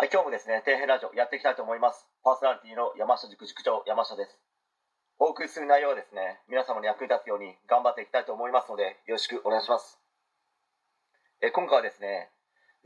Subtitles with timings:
[0.00, 2.08] はい、今日もですね、底辺ラジオやっていきたいと思います。
[2.24, 4.40] パーソナリティの山下塾塾長、山下です。
[5.20, 10.00] お送りする内容はですね、皆様に役に立つように頑張っていきたいと思いますので、よろしくお願いします。
[11.44, 12.32] え今回はですね、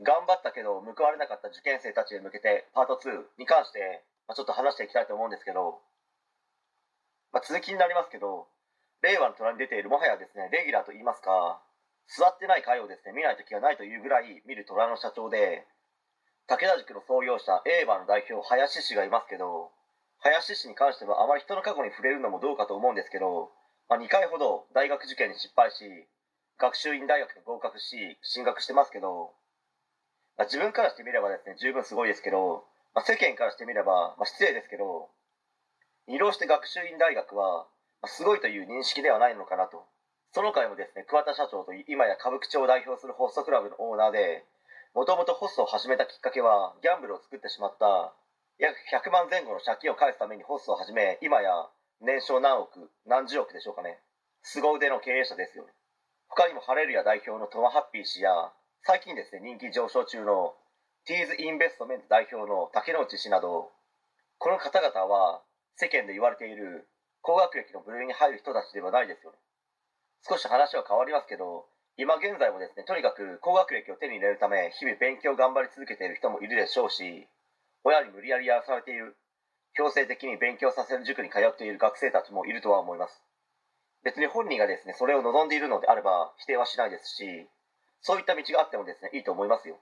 [0.03, 3.07] 頑張ったけど報われなかった受験生たちへ向けて、パート2
[3.39, 5.79] に関して、まあ、ちょっと話していきたいと思うんですけど、
[7.31, 8.51] まあ、続きになりますけど、
[9.07, 11.63] 令和の虎に出ているもはやですね、レギュラーと言いますか、
[12.11, 15.63] 座ってない回をですね、見ない時がないというぐらい見る虎の社長で、
[16.47, 19.71] 武田塾の創業者、エーバーの代表、林氏がいますけど、
[20.19, 23.49] 林氏に関してはあまり人の過去に触れるのもどうかと思うんですけど、
[23.89, 25.81] まあ、2回ほど大学受験に失敗し、
[26.59, 29.33] 学習院大学に合格し、進学してますけど、
[30.37, 35.09] まあ、自分からしてみればですね、十分すごいですけど、まあ、世間からしてみれば、まあ、失礼ですけど、
[36.07, 37.65] 二浪して学習院大学は、
[38.01, 39.85] まあ、すごいという認識ではないのかなと。
[40.31, 44.45] その回もですね、桑田社長と今や歌舞伎町を代表するホストクラブのオーナーで、
[44.95, 48.15] もともとホストを始めたきっかけはギャンブルを作ってしまった
[48.63, 51.51] 約100万前後の借金を返すためにホストを始め今や
[51.99, 53.99] 年商何億何十億でしょうかね。
[54.41, 55.75] 凄腕の経営者ですよね。
[56.31, 58.31] 他にもハレルヤ代表のトマハッピー氏や
[58.87, 60.55] 最近ですね人気上昇中の
[61.03, 63.75] ティーズインベストメント代表の竹之内氏など
[64.39, 65.43] この方々は
[65.75, 66.87] 世間で言われている
[67.19, 69.37] 高学歴の部類に入る人たちではないですよね。
[70.23, 77.27] 少し話は変わりますけど今現在もですねとにかく高学歴を手に入れるため日々勉強を頑張り続けている人もいるでしょうし
[77.85, 79.15] 親に無理やりやらされている
[79.75, 83.21] 強制的に勉強させる塾に通っている学生たちもいるとは思います。
[84.03, 87.47] 別に本人がですねそれを望んでいるのであれば否定はしないですし
[88.01, 89.79] そういった道があってもですねいいと思いますよ。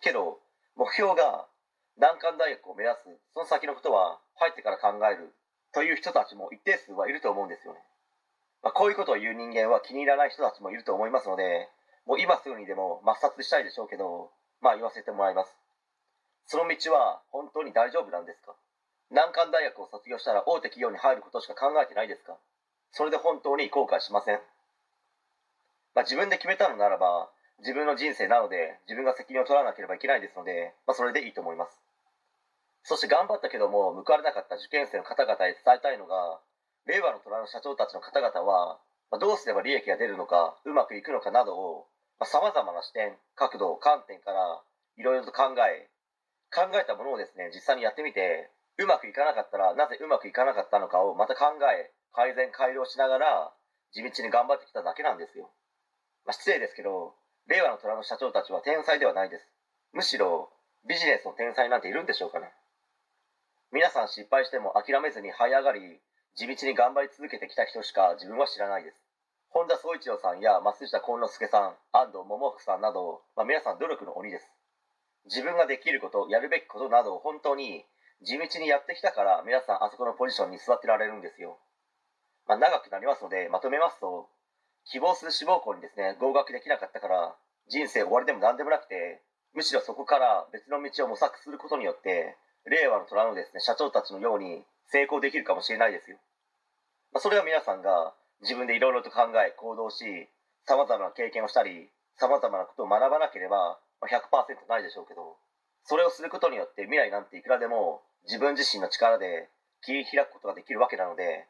[0.00, 0.40] けど
[0.76, 1.46] 目標が
[1.98, 5.34] 難関大学を目指すその先のことは入ってから考える
[5.72, 7.80] という人たちも一定数はいると思うんですよね。
[8.62, 11.68] まあ、こういうことを言う人間は気に入らない人たちもいると思いますので、
[12.06, 14.30] もう今すぐにでも抹殺したいでしょうけど、
[14.60, 15.56] まあ言わせてもらいます。
[16.46, 18.52] その道は本当に大丈夫なんですか？
[19.10, 22.36] 難関大学を卒業したら大手企業に入ることしか考えてないですか？
[22.92, 24.40] それで本当に後悔しません？
[25.94, 31.78] まあ自分で決めたのならば、自分の人生なので自分が責任を取らなければいけないですので、まあそれでいいと思います。
[32.84, 36.40] そして頑張ったけども報われなかった受験生の方々へ伝えたいのが、
[36.86, 38.78] 令和の虎の社長たちの方々は、
[39.10, 41.86] まあ、どうすれば利益が出るのかうまくいくのかなどを
[42.24, 44.60] さまざ、まな視点角度観点から
[44.96, 45.88] いろいろと考え
[46.52, 53.52] 考えたものをですね実際にやってみてうまくいかなかったらなぜうまくいかなかったのかをまた考え改善改良しながら
[53.92, 55.50] 地道に頑張ってきただけなんですよ、
[56.26, 57.14] まあ、失礼ですけど
[57.50, 59.44] 令和の虎の社長たちは天才ではないです。
[59.92, 60.50] むしろ
[60.86, 62.52] ビジネスの天才なんているんでしょうかね。
[63.72, 66.00] 皆さん失敗しても諦めずに這い上がり
[66.36, 68.96] 地道に頑張り続けてきた人しか自分は知らないです。
[69.50, 74.46] 本田宗一郎さんや増下幸之助さん安藤桃福さんなど、まあ、皆さん努力の鬼です。
[75.26, 77.84] 自分ができることやるべきことなどを本当に
[78.22, 81.58] 地道にやってきたから皆さんあそこのポジションに座ってられるんですよ、
[82.46, 84.28] まあ、長くなりますのでまとめますと
[84.84, 87.34] 希望する志望校にですね合格できなかったから
[87.68, 89.20] 人生終わりでも何でもなくて
[89.54, 92.36] むしろそこから別の道を模索することによって
[92.66, 96.18] 令和の虎のですね社長たちのように成功できるかもしれないですよ。
[97.12, 100.04] まあ、それは皆さんが自分でいろいろと考え行動し
[100.64, 105.36] 様々な経験をしたり様々なことを学ばなければ100%ないでしょうけど
[105.84, 109.48] それをすることによって未来なんていくらでも自分自身の力で
[109.82, 111.46] 切り開くことができるわけなので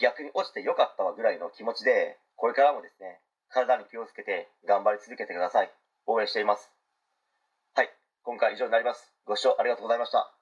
[0.00, 3.20] 逆に落ちてよかったわぐらいの気持ちでこれからもですね
[3.50, 5.70] 体に気をつけて頑張り続けてください。
[6.06, 6.70] 応援しています。
[7.74, 7.90] はい
[8.22, 9.12] 今回以上になります。
[9.26, 10.41] ご視聴ありがとうございました。